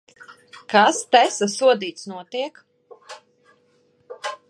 [0.73, 2.61] Kas te, sasodīts, notiek?